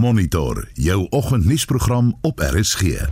[0.00, 2.80] Monitor jou oggendnuusprogram op RSG.
[2.80, 3.08] Dis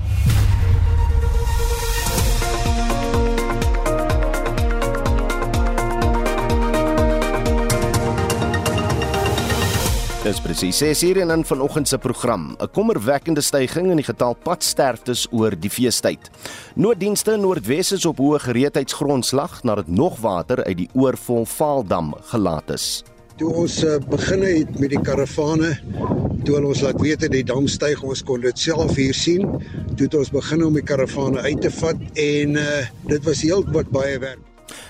[10.40, 15.26] presies 6 uur en in vanoggend se program, 'n kommerwekkende stygings in die getal padsterftes
[15.30, 16.30] oor die feestyd.
[16.74, 22.70] Nooddienste in Noordwes is op hoë gereedheidsgrondslag nadat nog water uit die oorvol Vaaldam gelaat
[22.70, 23.04] is.
[23.38, 25.76] Toe ons uh, begin het met die karavane,
[26.42, 29.44] toe ons laat weet dat die dam styg, ons kon dit self hier sien.
[29.94, 32.66] Toe het ons begin om die karavane uit te vat en uh,
[33.06, 34.42] dit was heelwat baie werk.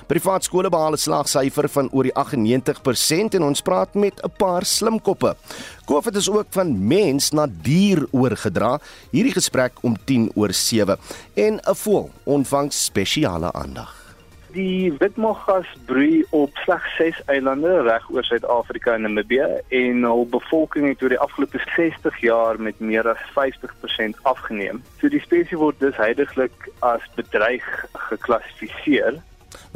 [0.08, 4.64] Privaat skole behaal 'n slagsyfer van oor die 98% en ons praat met 'n paar
[4.64, 5.36] slimkoppe.
[5.84, 8.80] COVID is ook van mens na dier oorgedra.
[9.12, 10.96] Hierdie gesprek om 10 oor 7
[11.34, 14.07] en 'n voël ontvang spesiale aandag.
[14.52, 20.88] Die witmaggas broei op slegs 6 eilande reg oor Suid-Afrika en Namibië en hul bevolking
[20.88, 24.80] het oor die afgelope 60 jaar met meer as 50% afgeneem.
[25.02, 27.68] So die spesies word dus heidaglik as bedreig
[28.08, 29.20] geklassifiseer.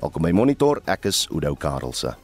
[0.00, 2.16] Welkom by Monitor, ek is Udo Karelse.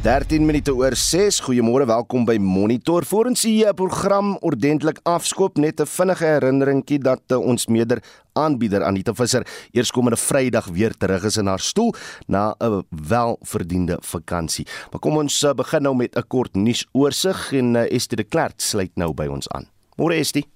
[0.00, 1.42] 13 minute oor 6.
[1.44, 3.04] Goeiemôre, welkom by Monitor.
[3.04, 8.00] Voorens die eh, program ordentlik afskop, net 'n vinnige herinneringkie dat uh, ons meder
[8.32, 11.92] aanbieder Anita Visser eerskomende Vrydag weer terug is in haar stoel
[12.26, 14.66] na 'n welverdiende vakansie.
[14.90, 18.60] Maar kom ons uh, begin nou met 'n kort nuusoorseig en uh, Estie de Klerk
[18.60, 19.68] sluit nou by ons aan.
[19.96, 20.46] Môre Estie.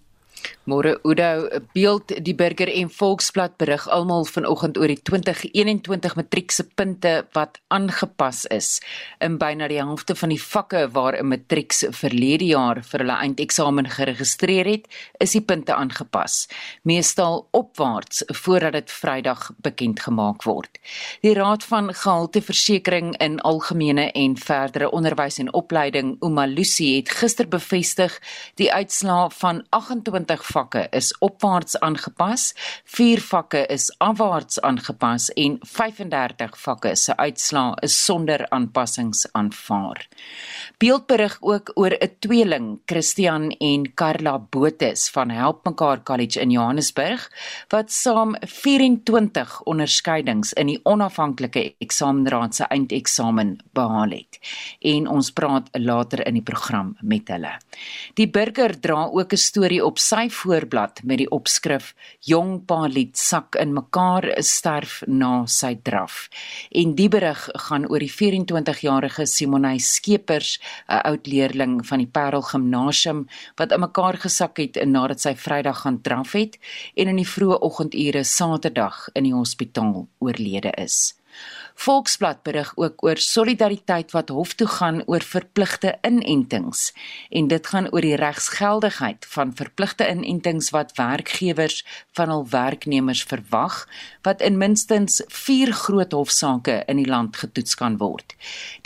[0.65, 7.27] Môre Oudo, beeld die burger en Volksblad berig almal vanoggend oor die 2021 matriekse punte
[7.37, 8.79] wat aangepas is.
[9.21, 13.91] In byna die helfte van die vakke waar 'n matrieks verlede jaar vir hulle eindeksamen
[13.91, 14.89] geregistreer het,
[15.21, 16.49] is die punte aangepas,
[16.83, 20.79] meestal opwaarts voordat dit Vrydag bekend gemaak word.
[21.21, 28.19] Die Raad van Gehalteversekering in Algemene en Verdere Onderwys en Opleiding, Umalusi, het gister bevestig
[28.55, 32.53] die uitslaa van 28 20 vakke is opwaarts aangepas,
[32.97, 40.07] 4 vakke is afwaarts aangepas en 35 vakke se uitslaa is sonder aanpassings aanvaar.
[40.79, 46.51] Beeld berig ook oor 'n tweeling, Christian en Carla Botes van Help Mekaar College in
[46.51, 47.31] Johannesburg
[47.69, 54.39] wat saam 24 onderskeidings in die onafhanklike eksamenraad se eindeksamen behaal het.
[54.81, 57.53] En ons praat later in die program met hulle.
[58.15, 61.93] Die burger dra ook 'n storie op sy voorblad met die opskrif
[62.29, 66.29] Jong Paaliet sak in mekaar sterf na sy draf.
[66.71, 72.43] En die berig gaan oor die 24-jarige Simonay Skeepers, 'n oud leerling van die Parel
[72.43, 76.59] Gimnasium wat in mekaar gesak het nadat sy Vrydag gaan draf het
[76.95, 81.15] en in die vroeë oggendure Saterdag in die hospitaal oorlede is.
[81.75, 86.93] Volksblad berig ook oor solidariteit wat hof toe gaan oor verpligte inentings
[87.31, 91.83] en dit gaan oor die regsgeldigheid van verpligte inentings wat werkgewers
[92.17, 93.81] van hul werknemers verwag
[94.23, 98.37] wat in minstens 4 groot hofsaake in die land getoets kan word.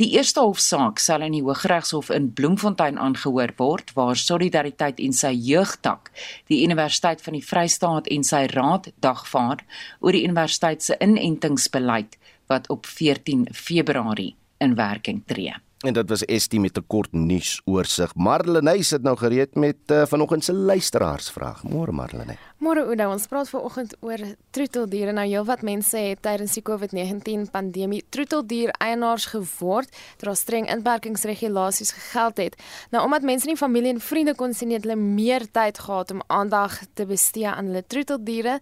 [0.00, 5.34] Die eerste hofsaak sal in die Hooggeregshof in Bloemfontein aangehoor word waar Solidariteit en sy
[5.37, 6.10] jeugtak
[6.48, 9.62] die Universiteit van die Vrystaat en sy raad dagvaar
[10.00, 12.16] oor die universiteit se inentingsbeleid
[12.48, 15.54] wat op 14 Februarie in werking tree.
[15.78, 18.15] En dit was Estie met 'n kort nuus oorsig.
[18.15, 21.62] Marlene sit nou gereed met uh, vanoggend se luisteraarsvraag.
[21.62, 22.37] Môre Marlene.
[22.59, 24.19] Môre Oudo, ons praat vanoggend oor
[24.50, 25.12] troeteldiere.
[25.12, 32.37] Nou heelwat mense het tydens die COVID-19 pandemie troeteldier eienaars geword terwyl streng inperkingsregulasies gegeld
[32.37, 32.56] het.
[32.91, 36.22] Nou omdat mense nie familie en vriende kon sien het hulle meer tyd gehad om
[36.27, 38.59] aandag te bestee aan hulle troeteldiere.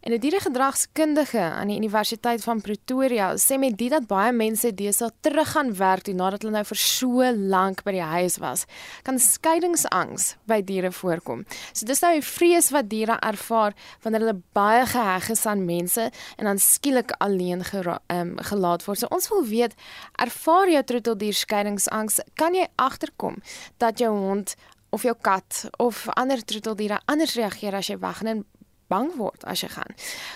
[0.00, 5.10] En 'n dieregedragskundige aan die Universiteit van Pretoria sê met dit dat baie mense deesdae
[5.20, 8.66] terug gaan werk toe nadat hulle nou vir so lank by die huis was,
[9.02, 11.44] kan skeidingsangs by diere voorkom.
[11.72, 16.10] So dis nou 'n vrees wat diere ervaar wanneer hulle baie geheg is aan mense
[16.36, 17.62] en dan skielik alleen
[18.08, 18.98] um, gelaat word.
[18.98, 19.74] So ons wil weet,
[20.18, 22.20] ervaar jy troeteldier skeidingsangs?
[22.34, 23.42] Kan jy agterkom
[23.78, 24.56] dat jou hond
[24.90, 28.44] of jou kat of ander troeteldiere anders reageer as jy wegneem
[28.90, 29.94] bang word as jy gaan.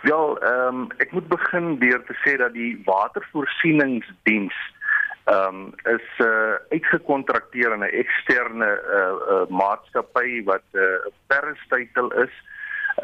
[0.08, 4.56] Wel, ehm um, ek moet begin deur te sê dat die watervoorsieningsdiens
[5.28, 5.62] ehm um,
[5.92, 12.32] is uh uitgekontrakteer aan 'n eksterne uh, uh maatskappy wat 'n uh, perstitel is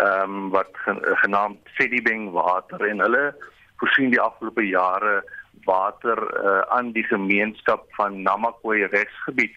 [0.00, 0.72] ehm um, wat
[1.20, 3.34] genaamd Cedibeng Water en hulle
[3.76, 5.20] voorsien die afgelope jare
[5.66, 9.54] water uh, aan die gemeenskap van Namakwa regsgebied.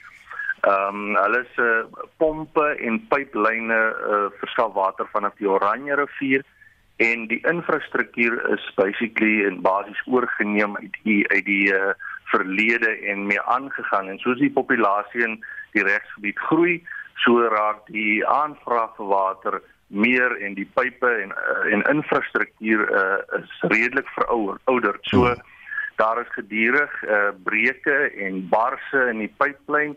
[0.61, 3.79] Ehm um, hulle se uh, pompe en pyplyne
[4.13, 6.43] uh, verskaf water vanaf die Oranje rivier
[6.99, 11.93] en die infrastruktuur is basically in basis oorgeneem uit die uit die uh,
[12.33, 15.37] verlede en mee aangegaan en soos die populasie in
[15.71, 16.75] die regsgebied groei,
[17.23, 23.39] so raak die aanvraag vir water meer en die pype en uh, en infrastruktuur uh,
[23.39, 24.99] is redelik verouderd.
[25.13, 25.55] So hmm
[25.99, 29.95] daar is gedurig uh, breuke en barse in die pyplyn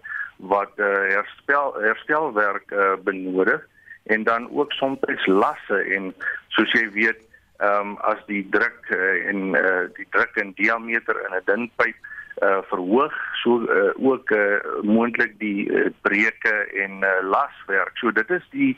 [0.52, 3.62] wat uh, herstel herstelwerk uh, benodig
[4.10, 6.10] en dan ook soms lasse en
[6.56, 7.20] soos jy weet
[7.62, 11.94] um, as die druk uh, en uh, die druk in diameter in 'n dun pyp
[12.42, 17.94] uh, verhoog so uh, ook uh, moontlik die uh, breuke en uh, laswerk.
[17.98, 18.74] So dit is die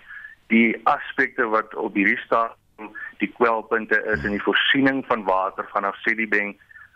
[0.53, 5.97] die aspekte wat op hierdie stadium die kwelpunte is in die voorsiening van water vanaf
[6.05, 6.53] Sedibeng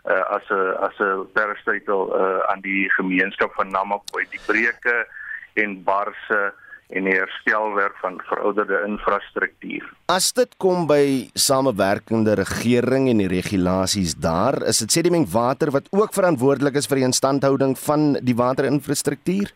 [0.09, 5.07] uh, as 'n as 'n terrorstytel uh, aan die gemeenskap van Namakwa die breuke
[5.53, 6.53] en barse
[6.89, 9.85] en die herstelwerk van verouderde infrastruktuur.
[10.09, 15.87] As dit kom by samewerkende regering en die regulasies daar, is dit sediment water wat
[15.91, 19.53] ook verantwoordelik is vir die instandhouding van die waterinfrastruktuur?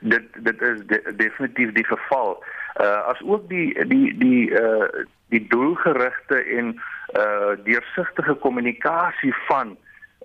[0.00, 2.36] Dit dit is de, definitief die geval.
[2.36, 4.88] Uh as ook die die die uh
[5.28, 6.80] die doelgerigte en
[7.18, 9.76] uh deursigtige kommunikasie van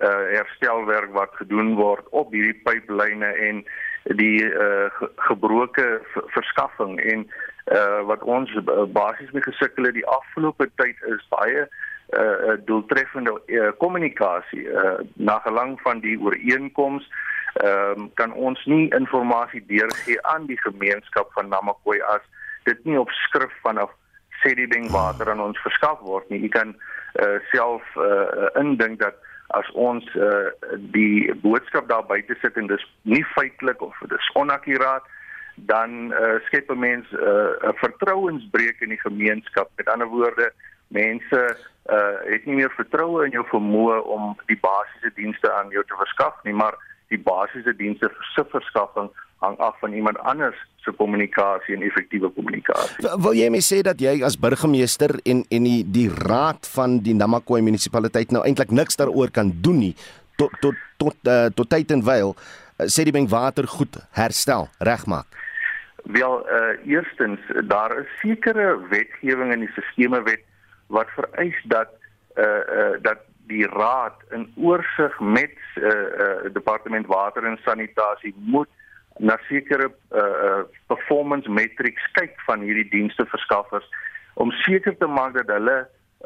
[0.01, 3.65] uh herstelwerk wat gedoen word op hierdie pyplyne en
[4.03, 6.01] die uh ge gebroke
[6.35, 7.27] verskaffing en
[7.73, 8.53] uh wat ons
[8.91, 11.67] basies mee gesukkel het die afgelope tyd is baie
[12.13, 13.33] uh doeltreffende
[13.77, 17.09] kommunikasie uh, uh na gelang van die ooreenkoms
[17.53, 22.25] ehm um, kan ons nie inligting deurgee aan die gemeenskap van Namakwa as
[22.63, 23.92] dit nie op skrif vanaf
[24.51, 26.42] ding water aan ons verskaf word nie.
[26.44, 29.15] Jy kan uh, self uh, indink dat
[29.56, 30.51] as ons uh,
[30.92, 35.06] die boodskap daar buite sit en dis nie feitelik of dis onakkuraat
[35.56, 39.69] dan uh, skep 'n mens 'n uh, vertrouensbreuk in die gemeenskap.
[39.75, 40.51] Met ander woorde,
[40.88, 41.57] mense
[41.89, 45.95] uh, het nie meer vertroue in jou vermoë om die basiese dienste aan jou te
[45.95, 46.75] verskaf nie, maar
[47.07, 49.09] die basiese dienste se verskaffing
[49.44, 53.12] hang af van iemand anders se kommunikasie en effektiewe kommunikasie.
[53.24, 57.16] Wil jy my sê dat jy as burgemeester en en die die raad van die
[57.18, 59.94] Namakwa munisipaliteit nou eintlik niks daaroor kan doen nie
[60.40, 64.69] tot tot tot uh, tot tyd en wyl uh, sê die bank water goed herstel,
[64.80, 65.28] regmaak.
[66.04, 67.40] Wel, uh, eerstens
[67.72, 70.44] daar is sekere wetgewing in die sisteme wet
[70.92, 71.94] wat vereis dat
[72.38, 78.69] uh uh dat die raad in oorsig met uh, uh departement water en sanitasie moet
[79.19, 83.85] na sekere uh performance metrics kyk van hierdie dienste verskaffers
[84.33, 85.77] om seker te maak dat hulle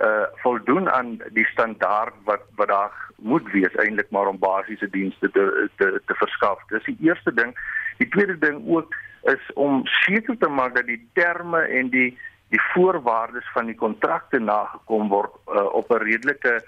[0.03, 5.31] uh voldoen aan die standaard wat wat daar moet wees eintlik maar om basiese dienste
[5.31, 6.63] te te te verskaf.
[6.69, 7.55] Dis die eerste ding.
[7.97, 12.17] Die tweede ding ook is om seker te maak dat die terme en die
[12.49, 16.63] die voorwaardes van die kontrakte nagekom word uh, op 'n redelike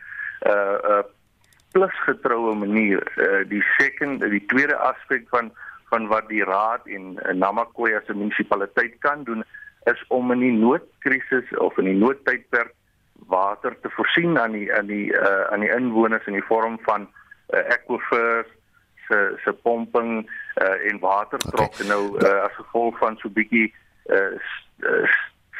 [0.47, 1.03] uh uh
[1.71, 3.03] plusgetroue manier.
[3.15, 5.51] Uh die second die tweede aspek van
[5.89, 9.43] van wat die raad en uh, Namakwa as 'n munisipaliteit kan doen
[9.83, 12.73] is om in die noodkrisis of in die noodtydperk
[13.27, 17.09] water te voorsien aan die aan die uh aan die inwoners in die vorm van
[17.53, 18.47] uh, aquifers
[19.07, 20.29] se se pomping
[20.61, 21.87] uh en watertrok okay.
[21.87, 23.73] nou uh, as gevolg van so bietjie
[24.05, 24.37] uh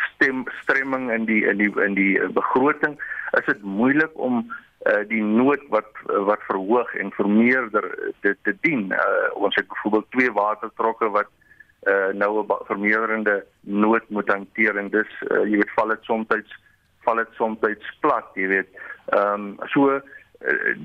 [0.08, 2.98] stem stremming in die in die in die begroting
[3.40, 4.42] is dit moeilik om
[4.88, 5.90] uh, die nood wat
[6.30, 8.92] wat verhoog en vermeerder te te dien.
[8.92, 11.30] Uh, ons het byvoorbeeld twee watertrokke wat
[11.88, 16.28] uh, nou 'n vermeerderende nood moet hanteer en dis uh, jy weet val dit soms
[17.04, 17.60] val dit soms
[18.00, 18.70] plat, jy weet.
[19.06, 20.02] Ehm um, so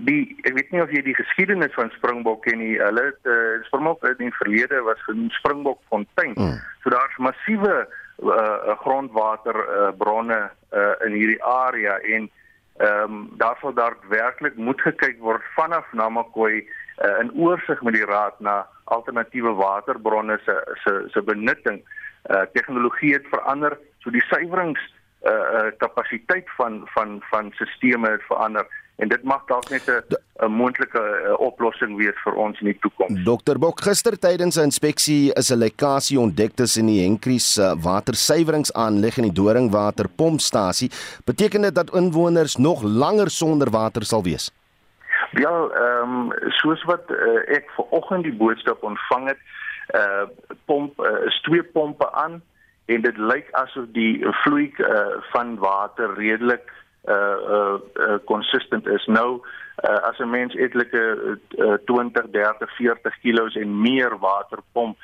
[0.06, 2.74] die ek weet nie of jy die geskiedenis van Springbok ken nie.
[2.80, 6.34] Hulle het uh, Springbok in die verlede was genoem Springbok Fontein.
[6.34, 6.58] Mm.
[6.82, 7.86] So daar's massiewe
[8.22, 12.30] uh, grondwater uh, bronne uh, in hierdie area en
[12.76, 16.62] ehm um, daar sal daadwerklik moet gekyk word vanaf Namakwa uh,
[17.20, 21.82] in oorsig met die raad na alternatiewe waterbronne se se se benutting.
[22.30, 24.80] Uh, tegnologie het verander, so die suiwerings
[25.22, 30.50] uh, uh kapasiteit van van van stelsels het verander en dit mag dalk net 'n
[30.50, 33.22] moontlike uh, oplossing wees vir ons in die toekoms.
[33.24, 39.18] Dr Bok gister tydens 'n inspeksie is 'n lekkasie ontdek tussen die Henkries uh, watersuiweringsaanleg
[39.18, 40.90] en die Doringwater pompstasie.
[41.24, 44.50] Beteken dit dat inwoners nog langer sonder water sal wees?
[45.32, 46.32] Ja, ehm um,
[46.62, 49.40] soos wat uh, ek ver oggend die boodskap ontvang het,
[49.94, 50.26] uh
[50.64, 52.42] pomp uh, is twee pompe aan
[52.86, 56.70] en dit lyk asof die vloei uh, van water redelik
[57.08, 59.06] uh uh, uh consistent is.
[59.06, 59.40] Nou
[59.82, 61.02] uh, as 'n mens etlike
[61.58, 64.96] uh, 20 30 40 kilos en meer water pomp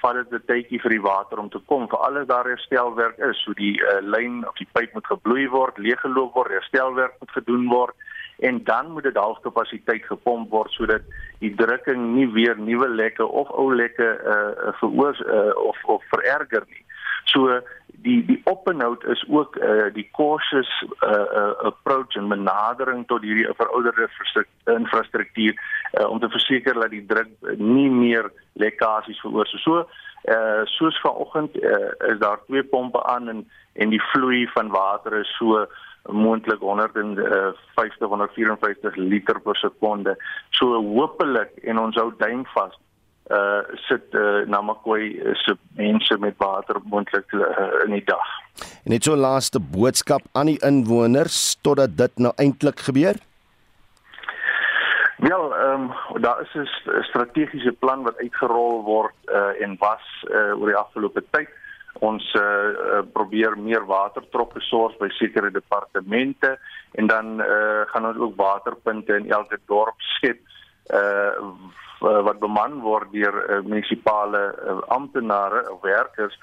[0.00, 1.88] vat dit 'n tydjie vir die water om te kom.
[1.88, 5.78] Vir alles daar herstelwerk is so die uh, lyn of die pyp moet gebloei word
[5.78, 7.94] leeggeloop word herstelwerk moet gedoen word
[8.38, 11.02] en dan moet dit half kapasiteit gepomp word sodat
[11.38, 16.62] die drukking nie weer nuwe lekke of ou lekke uh, veroors uh, of of vererger
[16.68, 16.84] nie
[17.28, 17.60] so
[18.02, 20.70] die die oppenhoud is ook uh die cautious
[21.00, 24.08] uh, uh approach en benadering tot hierdie verouderde
[24.64, 29.64] infrastruktuur uh, om te verseker dat die druk nie meer lekkasies veroorsaak.
[29.66, 29.84] So
[30.34, 35.20] uh soos vanoggend uh, is daar twee pompe aan en en die vloei van water
[35.20, 35.66] is so
[36.08, 40.16] moontlik 150 154 liter per sekonde.
[40.50, 42.78] So hopelik en ons hou duim vas
[43.30, 44.98] uh sit uh, Namakwa
[45.34, 48.28] se mense met water moontlik uh, in die dag.
[48.84, 53.20] En net so laaste boodskap aan die inwoners totdat dit nou eintlik gebeur.
[55.18, 60.60] Wel, ehm um, daar is 'n strategiese plan wat uitgerol word uh en was uh
[60.60, 61.48] oor die afgelope tyd.
[62.00, 66.58] Ons uh, uh probeer meer watertrokke sorg by sekere departemente
[66.92, 70.57] en dan uh gaan ons ook waterpunte in elke dorp skep uh
[70.94, 76.36] uh, wat beman word deur uh, munisipale uh, amptenare of werkers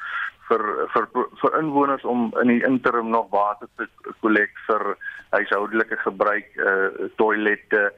[0.50, 1.08] vir vir
[1.42, 3.88] vir inwoners om in die interim nog water te
[4.22, 4.96] kollek vir
[5.34, 7.92] huishoudelike gebruik uh, toilette.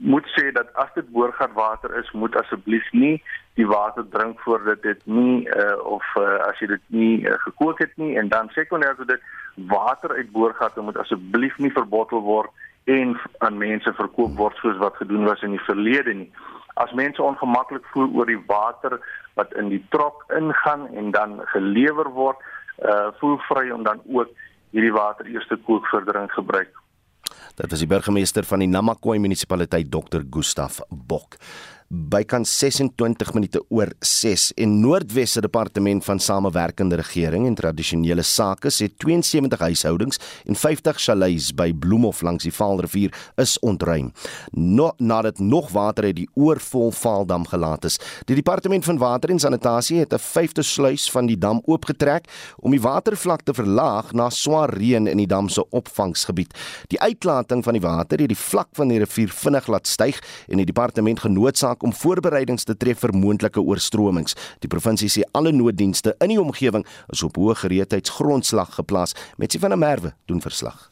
[0.00, 3.18] Moet sê dat as dit boorgatwater is moet asseblief nie
[3.58, 7.82] die water drink voordat dit nie uh, of uh, as jy dit nie uh, gekook
[7.82, 8.14] het nie.
[8.16, 9.20] En dan sekondêr so dit
[9.68, 12.54] water uit boorgate moet asseblief nie verbottel word
[12.90, 13.16] en
[13.46, 16.30] aan mense verkoop word soos wat gedoen was in die verlede nie
[16.74, 18.98] as mense ongemaklik voel oor die water
[19.38, 22.38] wat in die trok ingaan en dan gelewer word,
[22.84, 24.30] uh voel vry om dan ook
[24.74, 26.72] hierdie water eers te kook vir drink gebruik.
[27.58, 30.24] Dit was die burgemeester van die Namakwa munisipaliteit Dr.
[30.30, 31.36] Gustaf Bok
[31.90, 38.86] bykans 26 minute oor 6 en Noordwesse Departement van Samewerkende Regering en Tradisionele Sake sê
[38.94, 43.10] 72 huishoudings en 50 chalets by Bloemhof langs die Vaalrivier
[43.42, 44.12] is ontruim.
[44.54, 47.98] No, nadat nog water uit die oorvol Vaaldam gelaat is.
[48.30, 52.30] Die Departement van Water en Sanitasie het 'n vyfde sluys van die dam oopgetrek
[52.62, 56.54] om die watervlak te verlaag na swaar reën in die dam se opvangsgebied.
[56.86, 60.56] Die uitlating van die water het die vlak van die rivier vinnig laat styg en
[60.56, 64.36] die departement genoodsaak maak om voorbereidings te tref vir moontlike oorstromings.
[64.60, 69.58] Die provinsie sê alle nooddienste in die omgewing is op hoë gereedheidsgrondslag geplaas, met sy
[69.58, 70.90] van 'n merwe doen verslag.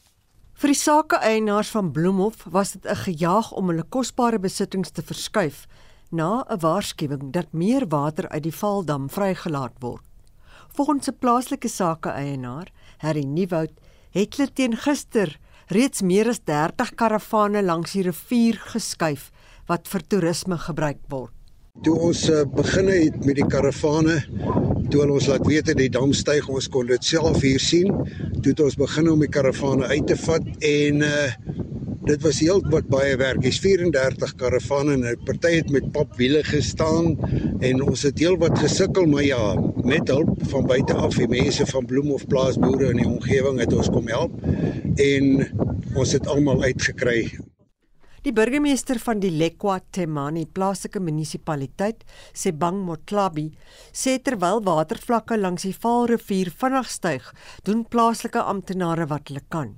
[0.54, 5.66] Vir die sake-eienaars van Bloemhof was dit 'n gejaag om hulle kosbare besittings te verskuif
[6.11, 10.02] na 'n waarskuwing dat meer water uit die Vaaldam vrygelaat word.
[10.75, 13.71] Volgens 'n plaaslike sake-eienaar, Harry Nieuwoud,
[14.11, 19.30] het hulle teen gister reeds meer as 30 karavane langs die rivier geskuif
[19.69, 21.35] wat vir toerisme gebruik word.
[21.87, 24.17] Toe ons uh, begin het met die karavane,
[24.91, 27.93] toe ons laat weet dat die dam styg, ons kon dit self hier sien.
[28.41, 31.29] Toe het ons begin om die karavane uit te vat en uh,
[32.09, 33.43] dit was heel wat baie werk.
[33.45, 37.15] Dis 34 karavane en 'n party het met papwiele gestaan
[37.61, 41.67] en ons het heel wat gesukkel, maar ja, met hulp van buite af, die mense
[41.67, 44.33] van Bloemhof plaasboere in die omgewing het ons kom help
[44.97, 45.47] en
[45.95, 47.39] ons het almal uitgekry.
[48.29, 52.03] Die burgemeester van die Lekwa Temani plaaslike munisipaliteit,
[52.37, 53.47] Sebang Motlabi,
[53.89, 57.31] sê terwyl watervlakke langs die Vaalrivier vinnig styg,
[57.65, 59.71] doen plaaslike amptenare wat hulle kan.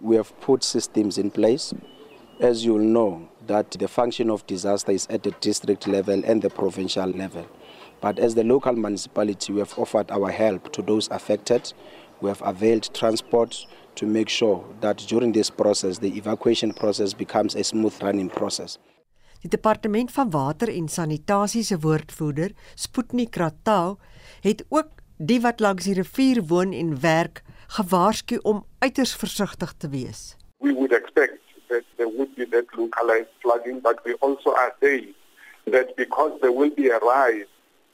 [0.00, 1.74] We have put systems in place
[2.40, 6.48] as you know that the function of disaster is at the district level and the
[6.48, 7.44] provincial level.
[8.00, 11.74] But as the local municipality, we have offered our help to those affected.
[12.22, 17.54] We have availed transport to make sure that during this process the evacuation process becomes
[17.56, 18.78] a smooth running process.
[19.40, 23.96] Die departement van water en sanitasie se woordvoerder, Sputnik Ratau,
[24.40, 27.42] het ook Die wat langs die rivier woon en werk,
[27.76, 30.20] gewaarsku om uiters versigtig te wees.
[30.64, 35.12] We would expect that there would be that localized flooding, but we also are saying
[35.66, 37.50] that because there will be a rise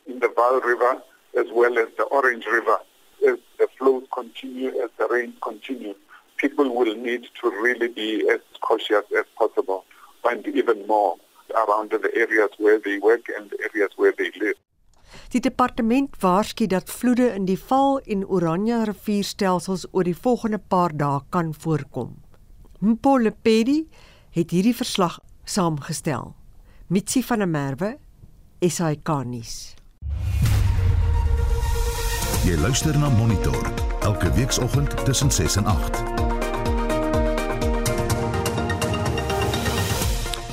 [0.06, 1.02] in the Vaal River
[1.34, 2.78] as well as the Orange River,
[3.24, 5.94] as the flows continue, as the rains continue,
[6.36, 9.84] people will need to really be as cautious as possible
[10.24, 11.16] and even more
[11.54, 14.58] around the areas where they work and the areas where they live.
[15.32, 20.96] Die departement waarsku dat vloede in die Vaal en Oranje rivierstelsels oor die volgende paar
[20.96, 22.14] dae kan voorkom.
[22.80, 23.86] Mpolepedi
[24.36, 26.34] het hierdie verslag saamgestel.
[26.86, 27.96] Mitsi van der Merwe,
[28.60, 29.74] SAK nuus.
[32.46, 33.58] Jy luister na Monitor
[34.06, 36.02] elke weekoggend tussen 6 en 8.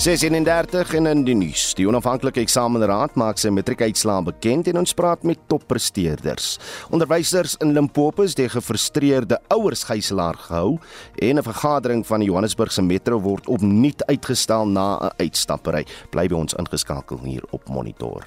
[0.02, 1.68] 36 en in die nuus.
[1.78, 6.58] Die onafhanklike eksamenraad maak sy matriekuitslae bekend en ons praat met toppresteerders.
[6.90, 10.80] Onderwysers in Limpopo is deur gefrustreerde ouers gijslaar gehou
[11.22, 15.86] en 'n vergadering van die Johannesburgse metro word opnuut uitgestel na 'n uitstappery.
[16.10, 18.26] Bly by ons ingeskakel hier op Monitor.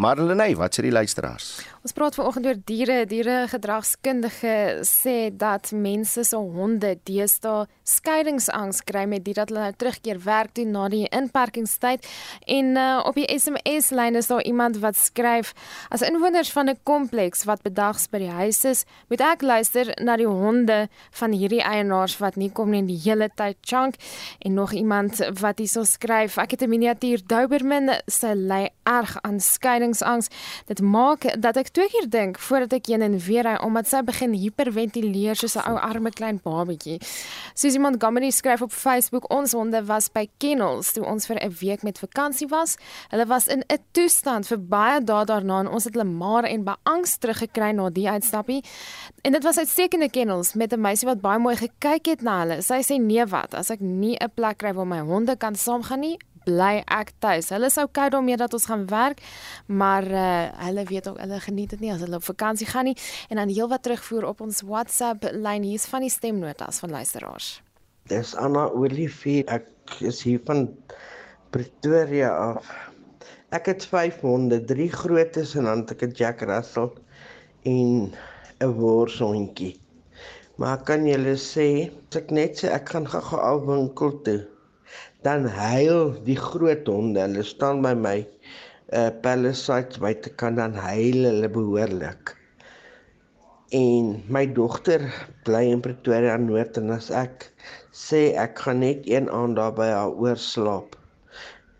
[0.00, 1.49] Marlene, wat sê die luisteraars?
[1.80, 2.96] Ons praat vanoggend oor diere.
[3.08, 9.76] Diere gedragskundige sê dat mense se honde deesdae skeidingsangs kry met dit dat hulle nou
[9.80, 12.04] terugkeer werk toe na die inperkingstyd.
[12.44, 15.54] En uh, op die SMS lyn is daar iemand wat skryf:
[15.88, 20.18] As inwoners van 'n kompleks wat bedags by die huis is, moet ek luister na
[20.20, 23.96] die honde van hierdie eienaars wat nie kom nie die hele tyd chunk.
[24.44, 29.40] En nog iemand wat hierso skryf: Ek het 'n miniatuur Doberman, sy ly erg aan
[29.40, 30.28] skeidingsangs.
[30.66, 34.00] Dit maak dat ek twee keer dink voordat ek heen en weer ry omdat sy
[34.06, 36.98] begin hiperventileer soos 'n ou arme klein babatjie.
[37.54, 41.82] Susie Montgomery skryf op Facebook: Ons honde was by kennels toe ons vir 'n week
[41.82, 42.76] met vakansie was.
[43.10, 46.64] Hulle was in 'n toestand vir baie dae daarna en ons het hulle maar en
[46.64, 48.64] beangs teruggekry na die uitstappie.
[49.22, 52.62] En dit was uitstekende kennels met 'n meisie wat baie mooi gekyk het na hulle.
[52.62, 56.00] Sy sê nee wat, as ek nie 'n plek kry waar my honde kan saamgaan
[56.00, 56.18] nie,
[56.50, 57.50] bly ek tuis.
[57.54, 59.22] Hulle sou kyk daarmee dat ons gaan werk,
[59.66, 62.96] maar uh, hulle weet ook hulle geniet dit nie as hulle op vakansie gaan nie.
[63.30, 67.58] En dan heelwat terugvoer op ons WhatsApp lyn hier's van die stemnotas van luisteraars.
[68.10, 69.46] Dis Anna Olivier.
[69.46, 69.68] Ek
[70.02, 70.68] is hier van
[71.54, 72.66] Pretoria af.
[73.54, 76.90] Ek het 5 honde, 3 grootes en dan het ek 'n Jack Russell
[77.66, 78.12] en
[78.60, 79.78] 'n worshondjie.
[80.56, 84.40] Maar kan julle sê, as ek net sê ek gaan gou-gou al winkel toe
[85.26, 87.20] dan huil die groot honde.
[87.20, 88.18] Hulle staan by my
[88.96, 92.34] uh palisades buitekant dan huil hulle behoorlik.
[93.76, 95.04] En my dogter
[95.46, 97.46] bly in Pretoria Noord en as ek
[97.94, 100.96] sê ek gaan net een aand daar by haar oorslaap,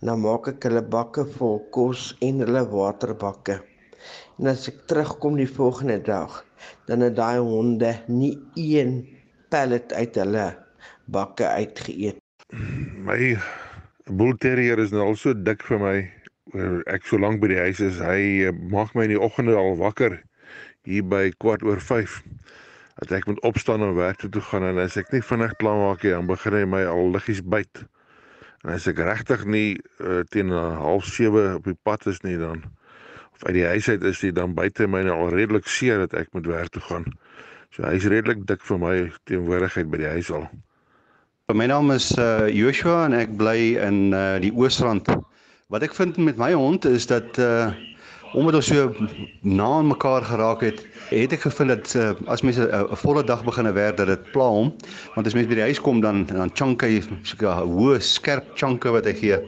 [0.07, 3.59] dan maak ek hulle bakke vol kos en hulle waterbakke.
[4.39, 6.45] En as ek terugkom die volgende dag,
[6.87, 9.01] dan het daai honde nie een
[9.51, 10.51] pellet uit hulle
[11.11, 12.21] bakke uitgeëet
[12.53, 13.37] my
[14.07, 15.97] bull terrier is nou al so dik vir my.
[16.91, 19.77] Ek so lank by die huis is, hy eh, maak my in die oggende al
[19.79, 20.19] wakker
[20.89, 22.17] hier by kwart oor 5.
[23.01, 26.03] Dat ek moet opstaan en werk toe gaan en as ek nie vinnig klaar maak
[26.03, 27.85] nie, dan begin hy my al liggies byt.
[28.65, 32.67] En as ek regtig nie uh, teen 07:30 op die pad is nie dan
[33.37, 36.03] of uit die huis uit is nie, dan byt hy my nou al redelik seer
[36.03, 37.07] dat ek moet werk toe gaan.
[37.71, 38.97] So hy's redelik dik vir my
[39.31, 40.51] teenwoordigheid by die huis al.
[41.53, 45.09] My naam is uh Joshua en ek bly in uh die Oosrand.
[45.67, 47.73] Wat ek vind met my hond is dat uh
[48.33, 48.95] omdat ons so
[49.43, 53.25] na aan mekaar geraak het, het ek gevind dat uh, as mense 'n uh, volle
[53.25, 54.73] dag begin werk dat dit pla hom,
[55.15, 58.45] want as mense by die huis kom dan dan chunk hy so 'n hoë skerp
[58.55, 59.39] chunke wat hy gee.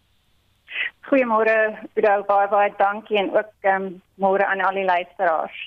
[1.09, 5.57] Goeiemôre, Udo, baie baie dankie en ook um, môre aan al die luisteraars.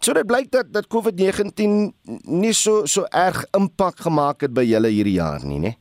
[0.00, 1.92] So dit blyk dat dat COVID-19
[2.24, 5.74] nie so so erg impak gemaak het by julle hierdie jaar nie, né?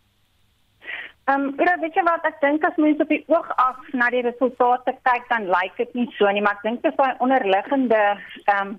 [1.30, 4.10] Ehm, um, Udo, weet jy wat ek dink as mense op die oog af na
[4.10, 7.20] die resultate kyk, dan lyk dit nie so nie, maar ek dink dit is daai
[7.20, 8.00] onderliggende
[8.46, 8.78] ehm um,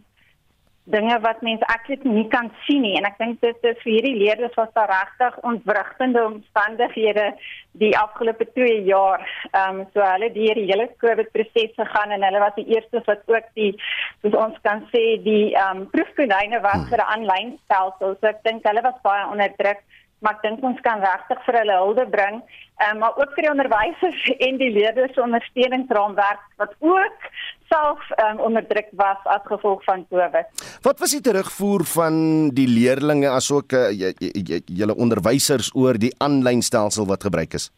[0.93, 4.17] dinge wat mense eintlik nie kan sien nie en ek dink dit is vir hierdie
[4.19, 7.27] leerders was daar regtig ontwrigtende omstandighede
[7.83, 9.23] die afgelope 2 jaar.
[9.53, 13.23] Ehm um, so hulle die hele COVID proses gegaan en hulle was die eerstes wat
[13.31, 13.71] ook die
[14.23, 18.19] soos ons kan sê die ehm um, proefkonyne was vir 'n aanlyn stelsel.
[18.21, 19.83] So ek dink hulle was baie onder druk
[20.21, 22.43] maar dink ons kan regtig vir hulle hulde bring,
[22.87, 27.31] um, maar ook vir die onderwysers en die leerders ondersteuningsraamwerk wat ook
[27.71, 30.47] self um, onderdruk was as gevolg van COVID.
[30.83, 32.15] Wat was die terugvoer van
[32.55, 33.91] die leerdlinge asook uh,
[34.67, 37.71] julle onderwysers oor die aanlyn stelsel wat gebruik is?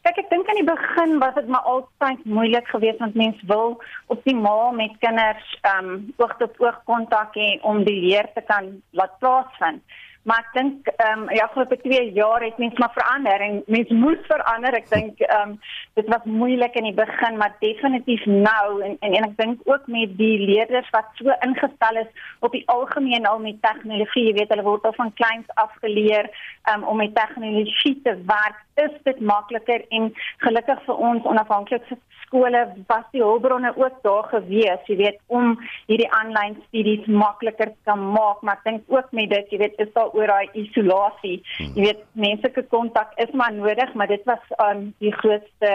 [0.00, 3.74] Kyk, ek dink aan die begin was dit maar altyd moeilik geweest want mense wil
[4.14, 8.72] optimaal met kinders ehm um, oog tot oog kontak hê om die leer te kan
[8.96, 9.84] laat plaasvind.
[10.22, 13.88] Maar ek dink ehm um, ja, vir 2 jaar het mens maar verander en mens
[13.88, 14.74] moet verander.
[14.76, 15.58] Ek dink ehm um,
[15.96, 19.86] dit was moeilik in die begin, maar definitief nou en en, en ek dink ook
[19.86, 24.52] met die leerders wat so ingestel is op die algemeen al met tegnologie, jy weet
[24.52, 26.28] hulle word al van kleins af geleer
[26.72, 30.12] um, om met tegnologie te werk, is dit makliker en
[30.44, 31.86] gelukkig vir ons onafhanklik
[32.30, 35.56] skole was die hulpbronne ook daar gewees, jy weet, om
[35.90, 39.80] hierdie aanlyn studies makliker te kan maak, maar ek dink ook met dit, jy weet,
[39.82, 41.40] is daar oor daai isolasie.
[41.56, 41.72] Hmm.
[41.74, 45.74] Jy weet, menslike kontak is maar nodig, maar dit was um, die grootste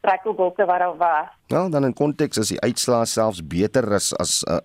[0.00, 1.28] trekkelbokke wat daar was.
[1.52, 4.60] Nou, dan in konteks is die uitslae selfs beter as as uh,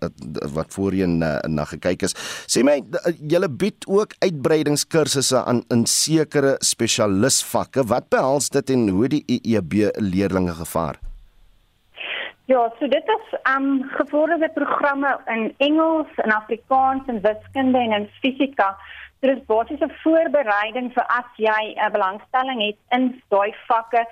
[0.56, 2.16] wat voorheen uh, na gekyk is.
[2.52, 2.78] Sê my,
[3.20, 7.88] julle bied ook uitbreidingskursusse aan in sekere spesialisvakke.
[7.90, 11.02] Wat behels dit en hoe die EEB leerdlinge gevaar?
[12.46, 18.10] Ja, so dit is um gevorderde programme in Engels, in Afrikaans en wiskunde en in
[18.22, 18.76] fisika.
[19.20, 24.06] So dit is basiese voorbereiding vir as jy 'n belangstelling het in daai vakke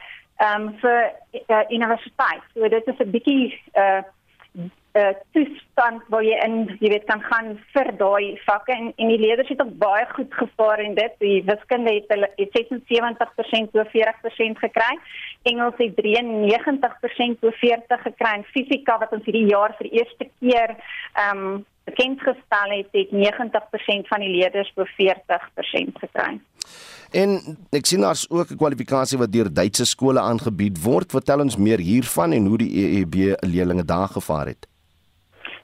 [0.44, 1.00] um vir
[1.48, 2.44] uh, universiteit.
[2.54, 4.04] So dit is 'n bietjie uh
[4.94, 9.18] uh toestand waar jy in jy weet kan gaan vir daai vakke en en die
[9.18, 13.90] leerders het ook baie goed gevaar en dit die wiskunde het hulle het 76% oor
[13.96, 14.94] 40% gekry.
[15.44, 20.76] Engels het 93% oor 40 gekry en fisika wat ons hierdie jaar vir eerste keer
[21.30, 26.40] um bekend gestel het, het 90% van die leerders oor 40% gekry.
[27.14, 31.12] En ek sien daar's ook 'n kwalifikasie wat deur Duitse skole aangebied word.
[31.12, 34.68] Vertel ons meer hiervan en hoe die EEB leerdlinge daar gevaar het.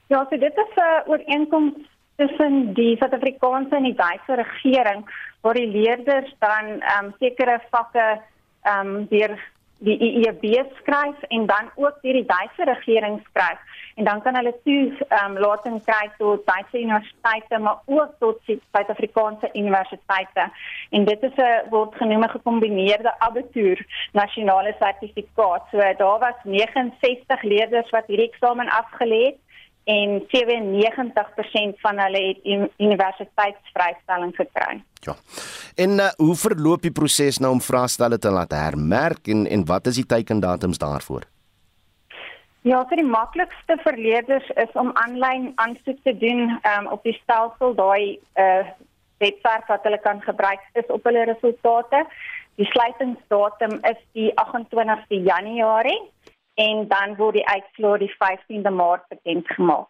[0.07, 1.73] Ja, so dit is 'n ooreenkoms
[2.15, 5.01] tussen die Suid-Afrikaanse en die Duitse regering
[5.41, 8.21] waar die leerders dan ehm um, sekere vakke
[8.61, 9.39] ehm um, deur
[9.79, 10.43] die EEB
[10.79, 13.59] skryf en dan ook deur die Duitse regering skryf.
[13.95, 18.39] En dan kan hulle toe ehm um, lating kry tot Duitse universiteite maar ook tot
[18.45, 20.51] Suid-Afrikaanse universiteite.
[20.89, 25.63] En dit is 'n word genoem 'n gekombineerde abitur nasionale sertifikaat.
[25.71, 29.37] So daar was 69 leerders wat hierdie eksamen afgelê het
[29.89, 34.83] en 97% van hulle het universiteitsvrystelling gekry.
[35.01, 35.15] Ja.
[35.75, 39.87] En uh, hoe verloop die proses nou om vraestelle te laat hermerk en en wat
[39.87, 41.25] is die teikendatums daarvoor?
[42.67, 47.73] Ja, vir die maklikste verleerders is om aanlyn aansoek te doen um, op die stelsel
[47.75, 48.67] daai uh
[49.19, 52.05] webwerf wat hulle kan gebruik is op hulle resultate.
[52.55, 55.97] Die sluitingsdatum is die 28ste Januarie
[56.65, 59.87] en dan word die uitslae die 15de Maart bekend gemaak.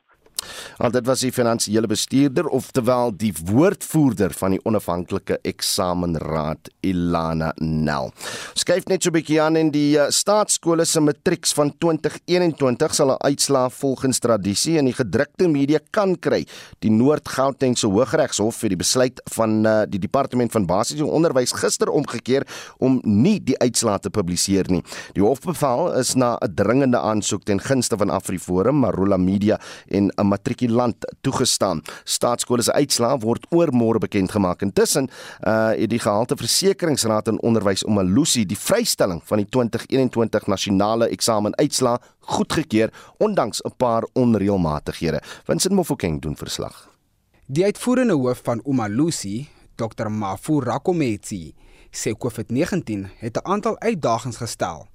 [0.79, 8.13] Want dit was die finansiële bestuurder oftewel die woordvoerder van die onafhanklike eksamenraad Ilana Nel.
[8.55, 13.11] Skryf net so 'n bietjie aan in die uh, staatskole se matrieks van 2021 sal
[13.11, 16.45] 'n uitslaa volgens tradisie in die gedrukte media kan kry.
[16.79, 22.47] Die Noord-Gautengse Hooggeregshof het die besluit van uh, die departement van basiese onderwys gister omgekeer
[22.77, 24.83] om nie die uitslaa te publiseer nie.
[25.13, 30.27] Die hofbevel is na 'n dringende aansoek ten gunste van AfriForum, Marula Media en 'n
[30.69, 31.81] matrikulant toegestaan.
[32.03, 34.61] Staatskole se uitslaa word oormôre bekend gemaak.
[34.61, 35.09] Intussen
[35.47, 41.55] uh die gehalte versekeringsraad in onderwys om Malusi die vrystelling van die 2021 nasionale eksamen
[41.55, 45.21] uitslaa goedgekeur ondanks 'n paar onreëlmatighede.
[45.45, 46.89] Vincent Mofokeng doen verslag.
[47.45, 50.09] Die uitvoerende hoof van Umalusi, Dr.
[50.09, 51.53] Mafu Rakometsi,
[51.91, 54.87] sê COVID-19 het 'n aantal uitdagings gestel,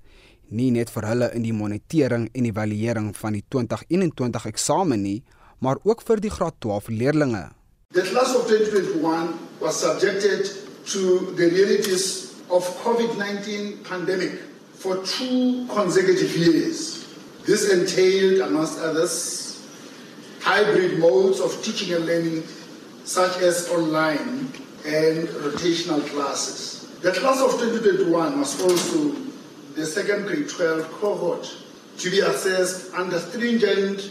[0.49, 5.23] nie net vir hulle in die monitering en evaluering van die 2021 eksamen nie,
[5.65, 7.45] maar ook vir die graad 12 leerdlinge.
[7.97, 10.51] The class of 2021 was subjected
[10.93, 14.33] to the realities of COVID-19 pandemic
[14.77, 17.07] for two consecutive years.
[17.45, 19.59] This entailed, amongst others,
[20.41, 22.43] hybrid modes of teaching and learning,
[23.05, 24.53] such as online
[24.85, 26.89] and rotational classes.
[27.01, 29.15] The class of 2021 was also
[29.75, 31.49] the second grade 12 cohort
[31.99, 34.11] to be assessed under stringent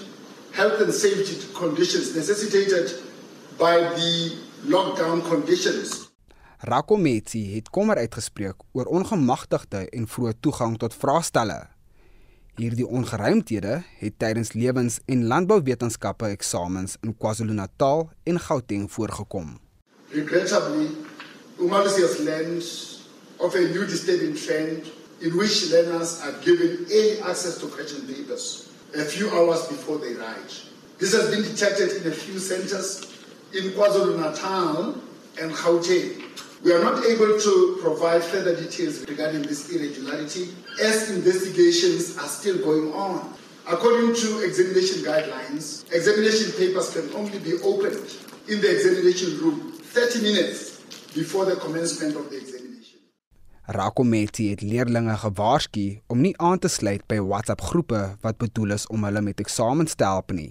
[0.53, 3.01] health and safety conditions necessitated
[3.57, 4.37] by the
[4.69, 6.11] lockdown conditions.
[6.59, 11.57] Rakometsi het kommer uitgespreek oor ongemagtigde en vroeë toegang tot vraestelle.
[12.55, 19.57] Hierdie ongeruimthede het tydens lewens- en landbouwetenskappe eksamens in KwaZulu-Natal en Gauteng voorgekom.
[20.13, 20.87] Regrettably,
[21.59, 22.63] Umalusi has learned
[23.37, 24.85] of a new disturbing trend
[25.19, 28.62] in which learners are given early access to question papers
[28.95, 30.61] a few hours before they write.
[30.99, 33.11] This has been detected in a few centers
[33.53, 35.01] in KwaZulu-Natal
[35.41, 36.23] and Gauteng.
[36.63, 42.57] We are not able to provide further details regarding this irregularity as investigations are still
[42.59, 43.33] going on.
[43.67, 48.15] According to examination guidelines, examination papers can only be opened
[48.47, 50.81] in the examination room 30 minutes
[51.13, 52.62] before the commencement of the examination.
[53.65, 58.83] Rakometi het leerdlinge gewaarsku om nie aan te sluit by WhatsApp groepe wat bedoel is
[58.91, 60.49] om hulle met eksamens te help nie.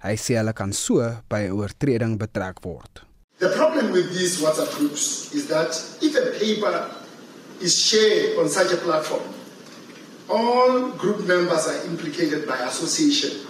[0.00, 3.04] Hy sê hulle kan so by 'n oortreding betrek word.
[3.38, 6.88] The problem with these WhatsApp groups is that if a paper
[7.60, 9.28] is shared on such a platform,
[10.28, 13.44] all group members are implicated by association,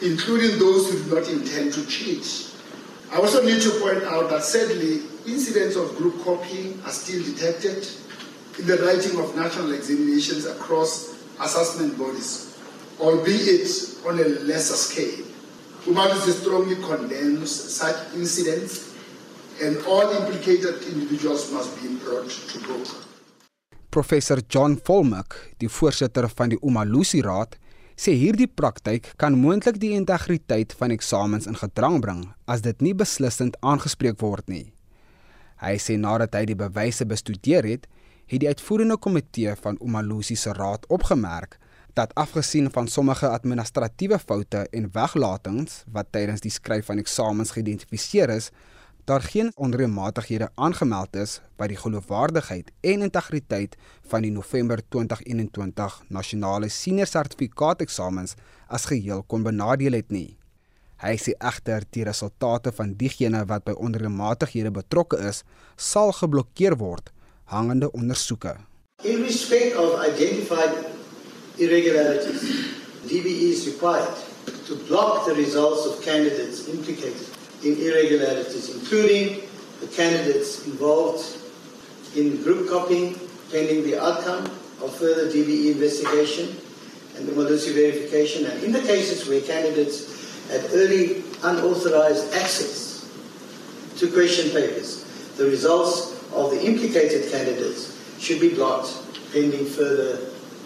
[0.00, 2.48] including those who do not intend to cheat.
[3.12, 7.84] I also need to point out that sadly, incidents of group copying are still detected
[8.58, 12.56] in the writing of national examinations across assessment bodies,
[13.00, 13.68] albeit
[14.06, 15.24] on a lesser scale.
[15.84, 18.94] Humanity strongly condemns such incidents
[19.62, 22.88] and all implicated individuals must be brought to book.
[23.90, 27.58] Professor John Volmik, die voorsitter van die Umalusi Raad,
[27.96, 32.94] sê hierdie praktyk kan moontlik die integriteit van eksamens in gedrang bring as dit nie
[32.96, 34.72] beslissend aangespreek word nie.
[35.60, 37.84] Hy sê nadat hy die bewyse bestudeer het,
[38.26, 41.58] het die uitvoerende komitee van Umalusi se raad opgemerk
[41.92, 48.32] dat afgesien van sommige administratiewe foute en weglatings wat tydens die skryf van eksamens geïdentifiseer
[48.32, 48.50] is,
[49.04, 53.76] daar geen onreëlmatighede aangemeld is wat die geloofwaardigheid en integriteit
[54.08, 58.36] van die November 2021 nasionale senior sertifikaat eksamens
[58.68, 60.38] as geheel kon benadeel het nie.
[61.02, 65.42] Hy sê egter die resultate van diegene wat by onreëlmatighede betrokke is,
[65.76, 67.11] sal geblokkeer word
[67.52, 68.56] hangende ondersoeke.
[69.02, 70.72] In respect of identified
[71.56, 72.42] irregularities,
[73.06, 74.16] DBE is required
[74.66, 77.26] to block the results of candidates implicated
[77.62, 79.42] in irregularities, including
[79.80, 81.36] the candidates involved
[82.14, 83.18] in group copying
[83.50, 84.44] pending the outcome
[84.80, 86.56] of further DBE investigation
[87.16, 90.08] and the Malusi verification, and in the cases where candidates
[90.48, 93.06] had early unauthorized access
[93.98, 95.04] to question papers,
[95.36, 98.90] the results of the implicated candidates should be blocked
[99.32, 100.18] pending further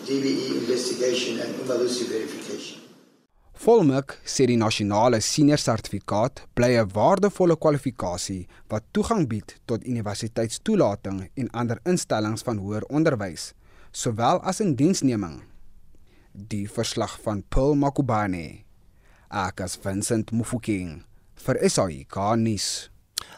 [0.06, 2.86] DBE investigation and Umalusi verification.
[3.56, 11.30] Volmik sê die nasionale senior sertifikaat bly 'n waardevolle kwalifikasie wat toegang bied tot universiteitstoelating
[11.34, 13.54] en ander instellings van hoër onderwys,
[13.92, 15.42] sowel as in diensneming.
[16.32, 18.66] Die verslag van Paul Makubane.
[19.28, 22.90] Akas Vincent Mufokeng vir SAICA nuus.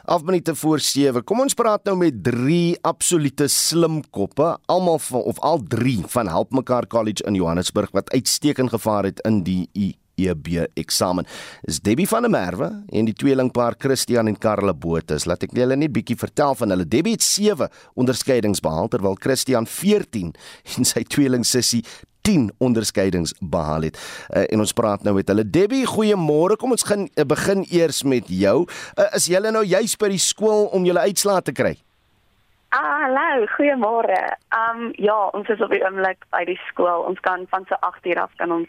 [0.08, 1.24] Afminute voor 7.
[1.24, 6.30] Kom ons praat nou met drie absolute slim koppe, almal van of al drie van
[6.32, 9.68] Help Mekaar College in Johannesburg wat uitstekend gevaar het in die
[10.18, 11.26] MEB eksamen.
[11.66, 15.18] Dis Debbie van der Merwe en die tweelingpaar Christian en Karla Botha.
[15.28, 16.88] Laat ek julle net bietjie vertel van hulle.
[16.88, 20.34] Debbie het 7 onderskeidings behaal terwyl Christian 14
[20.76, 21.84] en sy tweeling sussie
[22.28, 23.98] 10 onderskeidings behaal het.
[24.28, 25.48] Uh, en ons praat nou met hulle.
[25.48, 26.60] Debbie, goeiemôre.
[26.60, 28.66] Kom ons gaan uh, begin eers met jou.
[28.94, 31.78] Uh, is jy nou juis by die skool om jou uitslae te kry?
[32.76, 34.18] Ah, hallo, goeiemôre.
[34.52, 37.06] Um ja, ons is op die oomblik by die skool.
[37.08, 38.68] Ons kan van so 8 uur af kan ons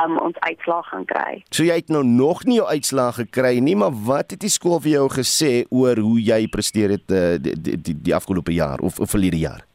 [0.00, 1.38] um ons uitslae gaan kry.
[1.54, 4.82] So jy het nou nog nie jou uitslae gekry nie, maar wat het die skool
[4.82, 8.82] vir jou gesê oor hoe jy presteer het uh, die, die die die afgelope jaar
[8.82, 9.69] of, of verlede jaar?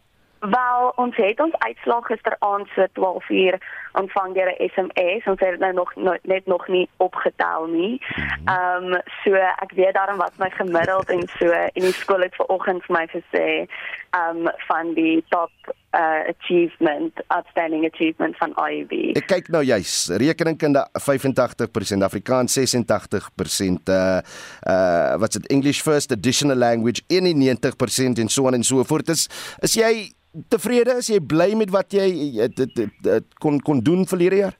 [0.50, 3.58] Wel, ons het ons uitslag gisteraand so 12 uur
[4.02, 5.26] ontvang deur 'n SMS.
[5.26, 8.02] Ons het dit nou nog no, net nog nie opgetel nie.
[8.02, 8.48] Mhm.
[8.48, 12.36] Ehm um, so ek weet daarom wat my gemiddeld en so en die skool het
[12.36, 13.68] vanoggend vir my gesê
[14.10, 15.52] ehm um, van die top
[15.96, 19.16] uh achievement outstanding achievement van IB.
[19.16, 24.20] Ek kyk nou juis, rekeningkunde 85%, Afrikaans 86%, uh
[24.68, 29.10] uh wat's dit English first additional language 91% en so aan en so voort.
[29.10, 29.28] Is
[29.64, 30.12] is jy
[30.52, 30.98] tevrede?
[31.00, 32.08] Is jy bly met wat jy
[32.56, 34.56] dit kon kon doen verlede jaar?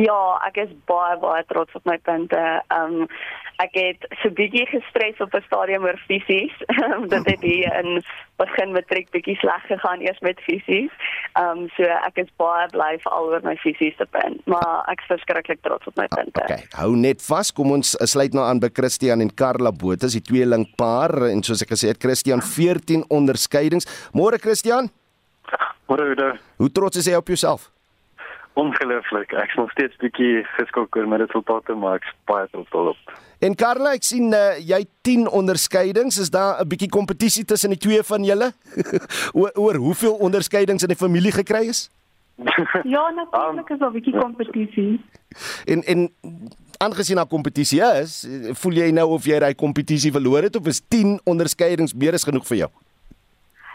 [0.00, 2.40] Ja, ek is baie baie trots op my punte.
[2.72, 3.08] Ehm um,
[3.60, 6.54] ek het so bietjie gestres op 'n stadium oor fisies.
[7.12, 8.00] dit het hier in
[8.40, 10.90] begin matriek bietjie sleg gegaan eers met fisies.
[11.36, 14.88] Ehm um, so ek is baie bly vir al oor my fisies se punt, maar
[14.88, 16.40] ek is verskriklik trots op my ah, punte.
[16.40, 17.52] Okay, hou net vas.
[17.52, 21.62] Kom ons sluit nou aan by Christian en Karla Botha, die tweeling paar en soos
[21.62, 23.86] ek gesê het, Christian 14 onderskeidings.
[24.16, 24.88] Môre Christian?
[25.86, 26.40] Môre.
[26.56, 27.68] Hoe trots is jy op jouself?
[28.54, 29.32] Ongelooflik.
[29.32, 33.14] Ek is nog steeds bietjie geskok oor my resultate, maar ek is baie trots op.
[33.40, 36.18] En Karla, ek sien uh, jy 10 onderskeidings.
[36.20, 38.52] Is daar 'n bietjie kompetisie tussen die twee van julle?
[39.38, 41.88] oor, oor hoeveel onderskeidings in die familie gekry is?
[42.94, 45.00] ja, natuurlik is daar 'n bietjie kompetisie.
[45.64, 46.10] En en
[46.76, 48.28] aangesien daar kompetisie is,
[48.60, 52.24] voel jy nou of jy daai kompetisie verloor het of is 10 onderskeidings meer as
[52.24, 52.70] genoeg vir jou?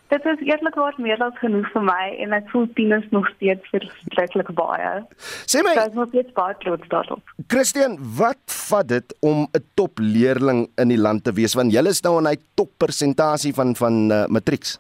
[0.07, 4.53] Dit is eerlikwaar meer as genoeg vir my en ek voel tieners nog steeds verskriklik
[4.55, 4.91] baie.
[5.19, 7.33] Sê my, ek moet net baie trots daarop.
[7.51, 8.39] Christian, wat
[8.69, 12.29] vat dit om 'n topleerling in die land te wees want jy is nou in
[12.31, 14.79] hy top persentasie van van uh, matrieks?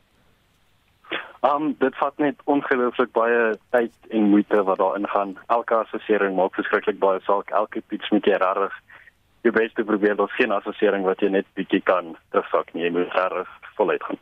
[1.43, 5.37] Um dit vat net ongelooflik baie tyd en moeite wat daarin gaan.
[5.47, 7.51] Elke assessering maak verskriklik baie saak.
[7.51, 8.73] Elke toets moet jy regtig
[9.43, 10.15] jou bes te probeer.
[10.15, 12.83] Daar's geen assessering wat jy net bietjie kan terugsak nie.
[12.83, 14.19] Jy moet regtig voluit gaan.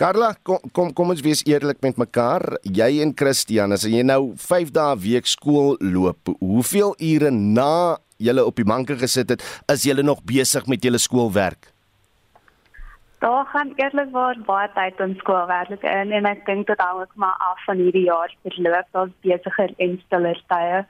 [0.00, 2.56] Carla, kom kom kom ons wees eerlik met mekaar.
[2.64, 8.44] Jy en Christian, as jy nou 5 dae week skool loop, hoeveel ure na julle
[8.44, 11.70] op die banke gesit het, is julle nog besig met julle skoolwerk?
[13.20, 17.36] Daar gaan eerlikwaar baie tyd in skoolwerk in en ek dink dit hang ook maar
[17.50, 18.88] af van hierdie jaar verloop.
[18.96, 20.84] Daar's besigger en stiller tye.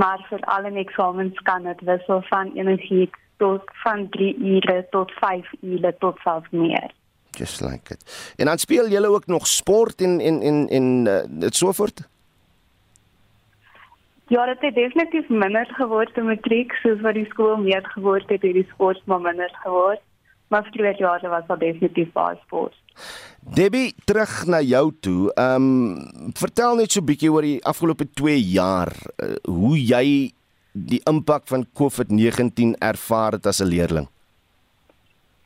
[0.00, 5.12] Maar vir al die eksamens kan dit wissel van enigiets tot van 3 ure tot
[5.20, 6.88] 5 ure tot selfs meer
[7.30, 8.32] just like it.
[8.36, 12.08] En dan speel julle ook nog sport en en en en uh, dit so voort.
[14.28, 18.42] Ja, dit het definitief minder geword in matriek, soos wat die skool meer geword het,
[18.42, 20.00] het die sport maar minder geword.
[20.48, 22.76] Maar twee jaar was daar definitief baie sport.
[23.40, 25.32] Debbie, terug na jou toe.
[25.34, 30.32] Ehm um, vertel net so 'n bietjie oor die afgelope 2 jaar, uh, hoe jy
[30.72, 34.08] die impak van COVID-19 ervaar het as 'n leerling.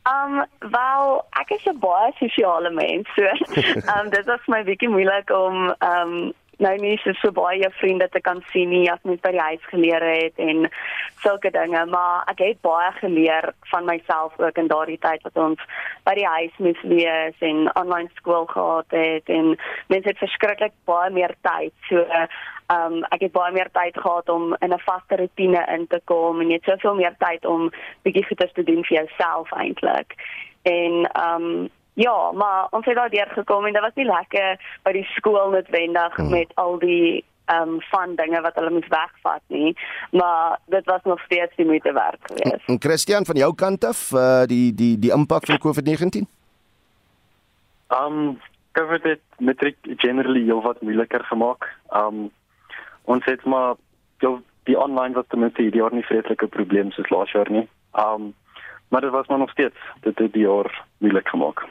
[0.03, 3.09] Um wel, ek is 'n baie sosiale mens.
[3.15, 3.23] So,
[3.95, 8.20] um dit was my bietjie moeilik om um nou nie so, so baie vriende te
[8.20, 10.68] kan sien nie as net by die huis geleer het en
[11.25, 15.66] sulke dinge, maar ek het baie geleer van myself ook in daardie tyd wat ons
[16.07, 19.55] by die huis moes wees en aanlyn skool gehad het en
[19.92, 21.75] mense het verskriklik baie meer tyd.
[21.90, 22.07] So
[22.72, 26.40] um ek het baie meer tyd gehad om in 'n vaste rotine in te kom
[26.40, 27.70] en net soveel meer tyd om
[28.03, 30.14] bietjie goeie te doen vir jouself eintlik.
[30.62, 35.05] En um ja, maar ons het daardeur gekom en dit was nie lekker by die
[35.16, 36.31] skool noodwendig hmm.
[36.31, 39.76] met al die um van dinge wat hulle moes wegvat nie,
[40.11, 42.66] maar dit was nog steeds die moeite werd geweest.
[42.66, 46.28] En Christian van jou kant af, uh, die die die impak van COVID-19?
[47.88, 48.40] Um
[48.72, 51.68] COVID het matriek generally heel wat moeiliker gemaak.
[51.90, 52.31] Um
[53.05, 53.74] ons het maar
[54.18, 57.68] jou die online wat ten minste hierdie jaar nie vreeslike probleme soos laas jaar nie.
[57.92, 58.35] Um
[58.92, 61.64] maar dit was maar nog steeds dit het die jaar moeilik gemaak.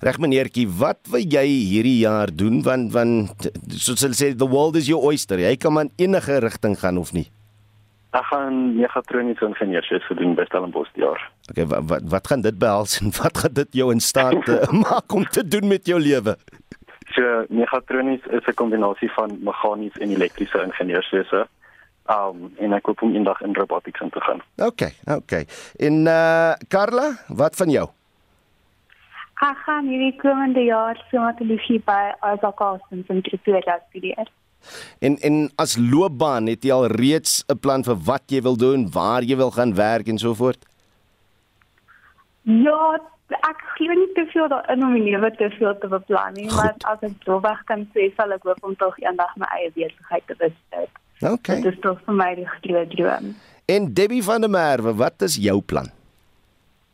[0.00, 4.80] Reg meneertjie, wat wil jy hierdie jaar doen want want soos hulle sê the world
[4.80, 5.38] is your oyster.
[5.38, 7.28] Jy kan maar enige rigting gaan of nie.
[8.16, 11.20] Ek gaan megatroniese ingenieurswese gedoen by Stellenbosch die jaar.
[11.52, 14.64] Okay, wat wat wat gaan dit behels en wat gaan dit jou in staat uh,
[14.88, 16.36] maak om te doen met jou lewe?
[17.12, 21.48] So megatronies is 'n kombinasie van meganies en elektriese ingenieurswese.
[22.10, 24.42] Um en ek hoop om eendag in robotics in te gaan.
[24.56, 25.32] OK, OK.
[25.78, 27.88] En uh Karla, wat van jou?
[29.42, 34.28] Ek gaan hierdie komende jaar somatologie by Isaac Carstens in Pretoria studeer.
[34.98, 38.90] En en as loopbaan het jy al reeds 'n plan vir wat jy wil doen,
[38.90, 40.62] waar jy wil gaan werk en so voort?
[42.42, 42.98] Ja,
[43.28, 46.74] ek glo nie te veel daarin om my lewe te veel te beplan nie, maar
[46.90, 50.34] as ek doelweg kan sê, sal ek hoop om tog eendag my eie besigheid te
[50.38, 50.90] besit.
[51.22, 51.46] OK.
[51.46, 53.34] Dit is tog vir my die groot droom.
[53.64, 55.90] En Debbie van der Merwe, wat is jou plan?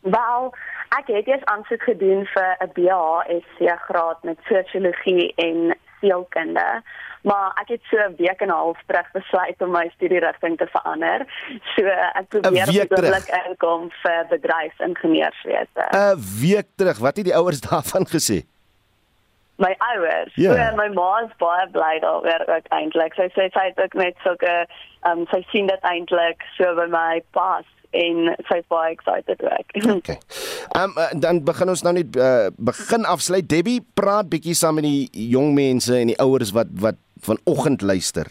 [0.00, 0.54] Wel,
[0.98, 6.82] ek het eers aansoek gedoen vir 'n BHSC graad met sosiologie en sielkunde.
[7.22, 10.66] Maar ek het so 'n week en 'n half terug besluit om my studierigting te
[10.66, 11.26] verander.
[11.76, 11.82] So
[12.20, 15.82] ek probeer oomblik inkom vir bedryfsingenieurswese.
[15.92, 18.57] 'n Week terug, wat het die ouers daarvan gesê?
[19.58, 20.52] My ouers, Ja.
[20.54, 23.14] so my ma is baie bly daaroor ook eintlik.
[23.18, 24.52] Sy sê sy het ook net sulke
[25.02, 29.74] ehm um, sy sien dit eintlik so by my pas en sy's baie excited ook.
[29.98, 30.18] Okay.
[30.78, 33.48] Ehm um, dan begin ons nou net uh, begin afsluit.
[33.50, 38.30] Debbie, praat bietjie saam met die jong mense en die ouers wat wat vanoggend luister.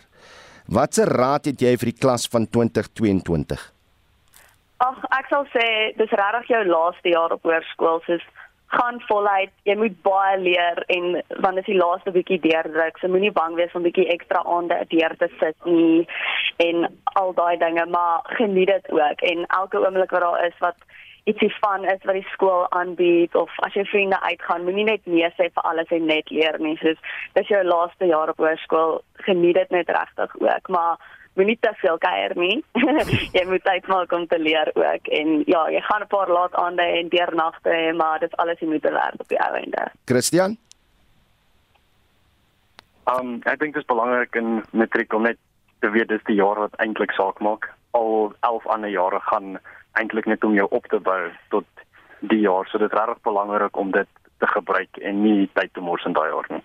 [0.67, 3.59] Watse raad het jy vir die klas van 2022?
[4.83, 5.67] Ag, ek sal sê
[5.97, 8.25] dis regtig jou laaste jaar op hoërskool, soos
[8.67, 9.51] gaan voluit.
[9.63, 12.99] Jy moet baie leer en want dit is die laaste bietjie deurdruk.
[12.99, 16.07] So moenie bang wees om bietjie ekstra aande deur te sit nie
[16.63, 16.87] en
[17.19, 20.87] al daai dinge, maar geniet dit ook en elke oomblik wat daar is wat
[21.27, 25.27] ietsie van is wat die skool aanbied of as jy vriende uitgaan, moenie net nee
[25.35, 26.77] sê vir alles en net leer nie.
[26.79, 26.99] Soos
[27.35, 30.95] dis jou laaste jaar op hoërskool, geniet dit net regtig ook, maar
[31.37, 32.63] moenie te veel kuier nie.
[33.37, 36.55] jy moet tyd maak om te leer ook en ja, jy gaan 'n paar laat
[36.55, 39.89] aande en deernagte hê, maar dit is alles jy moet werd op die ou ende.
[40.05, 40.57] Christian?
[43.07, 45.37] Um ek dink dit is belangrik in matriek om net
[45.79, 47.69] te weet dis die jaar wat eintlik saak maak.
[47.91, 49.59] Al 11 ander jare gaan
[49.93, 51.65] eintlik net om jou op te bou tot
[52.19, 52.67] die jaar.
[52.67, 54.07] So dit is regtig belangrik om dit
[54.37, 56.63] te gebruik en nie tyd te mors in daai jaar nie.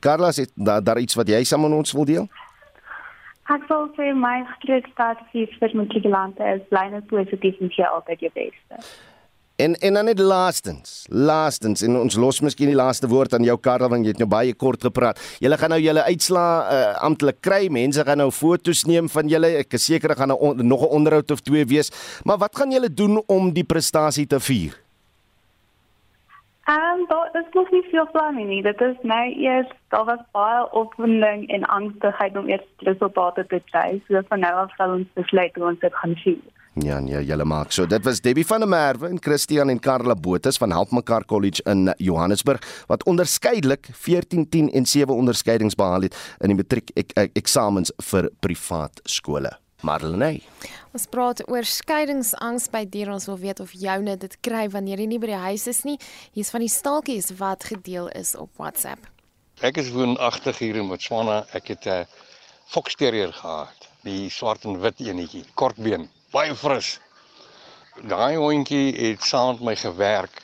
[0.00, 2.28] Carla, is daar daar iets wat jy saam met ons wil deel?
[3.46, 8.24] Ek sal sê my grootste advies vir matrikulante is bly net positief en gee altyd
[8.26, 8.80] jou beste.
[9.56, 13.56] En en dan net laastens, laastens en ons los miskien die laaste woord aan jou
[13.56, 15.20] Karel want jy het nou baie kort gepraat.
[15.40, 17.62] Julle gaan nou julle uitslaa uh, amptelik kry.
[17.72, 19.54] Mense gaan nou foto's neem van julle.
[19.62, 21.92] Ek is seker gaan nou on, nog 'n onderhoud of twee wees.
[22.24, 24.74] Maar wat gaan julle doen om die prestasie te vier?
[26.66, 28.62] En daar is nog nie veel planne nie.
[28.62, 34.02] Dit is nou eers daar was baie opwinding en angstigheid om eers resultate te kry.
[34.08, 36.40] So van nou af sal ons besluit hoe ons dit gaan vier.
[36.74, 37.70] Ja, nee, julle maak.
[37.72, 41.24] So dit was Debbie van der Merwe en Christian en Karla Botus van Help Mekaar
[41.24, 46.90] College in Johannesburg wat onderskeidelik 14, 10 en 7 onderskeidings behaal het in die matriek
[46.94, 49.54] ek, ek, eksamens vir privaat skole.
[49.86, 50.42] Marlenae.
[50.96, 53.12] Ons praat oor skeidingsangs by diere.
[53.12, 55.98] Ons wil weet of joune dit kry wanneer jy nie by die huis is nie.
[56.32, 59.04] Hier's van die staaltjies wat gedeel is op WhatsApp.
[59.60, 61.42] Ek is woonagtig hier in Botswana.
[61.52, 62.06] Ek het 'n
[62.72, 66.98] fox terrier gehad, die swart en wit enetjie, kortbeen, baie fris.
[68.00, 70.42] Daai hondjie het saam met my gewerk.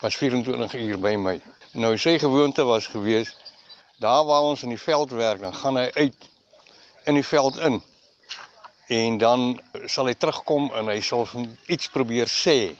[0.00, 1.40] Was 24 uur by my.
[1.74, 3.36] Nou sy gewoonte was gewees
[4.00, 6.30] daar waar ons in die veld werk, dan gaan hy uit
[7.04, 7.82] in die veld in.
[8.92, 11.28] En dan sal hy terugkom en hy sal
[11.72, 12.74] iets probeer sê.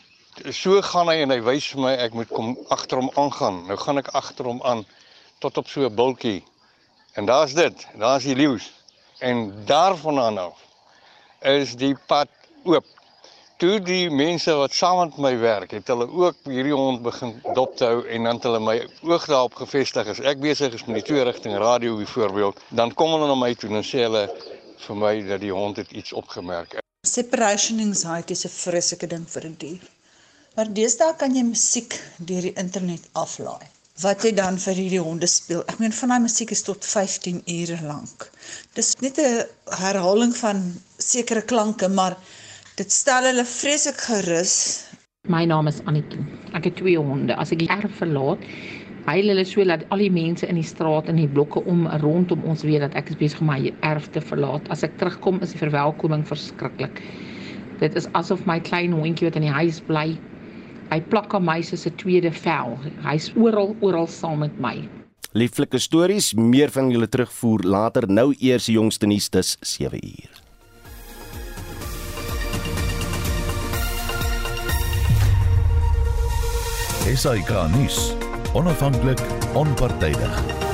[0.52, 3.62] So gaan hy en hy wys vir my ek moet kom agter hom aangaan.
[3.68, 4.84] Nou gaan ek agter hom aan
[5.40, 6.42] tot op so 'n bultjie.
[7.16, 8.70] En daar's dit, daar's die leeu's.
[9.18, 10.58] En daarvandaan af
[11.40, 12.28] is die pad
[12.64, 12.84] oop.
[13.56, 17.76] Toe die mense wat saam met my werk, het hulle ook hierdie hond begin dop
[17.76, 20.98] te hou en dan het hulle my oog daarop gefestig as ek besig is met
[20.98, 24.24] die twee rigting radio byvoorbeeld, dan kom hulle na my toe en sê hulle
[24.86, 26.78] vir my dat die hond het iets opgemerk.
[27.06, 29.88] Separation anxiety is 'n vreeslike ding vir 'n die dier.
[30.56, 33.66] Maar deesdae kan jy musiek deur die internet aflaai.
[34.02, 35.62] Wat jy dan vir hierdie honde speel.
[35.68, 38.30] Ek meen van daai musiek is tot 15 ure lank.
[38.74, 39.46] Dis net 'n
[39.82, 40.62] herhaling van
[40.98, 42.16] sekere klanke, maar
[42.76, 44.84] dit stel hulle vreeslik gerus.
[45.28, 46.24] My naam is Annetjie.
[46.52, 47.36] Ek het twee honde.
[47.36, 48.38] As ek die erf verlaat,
[49.06, 52.44] huil hulle so dat al die mense in die straat en die blokke om rondom
[52.48, 54.68] ons weet dat ek is besig om my erf te verlaat.
[54.70, 57.02] As ek terugkom, is die verwelkoming verskriklik.
[57.82, 60.12] Dit is asof my klein hondjie wat in die huis bly,
[60.92, 62.78] hy plak aan my soos 'n tweede vel.
[63.02, 64.88] Hy's oral, oral saam met my.
[65.34, 68.06] Lieflike stories, meer van julle terugvoer later.
[68.06, 70.42] Nou eers die jongste nuus dis 7 uur.
[77.16, 78.21] SAK nuus.
[78.54, 79.20] Onafhanklik,
[79.54, 80.71] onpartydig.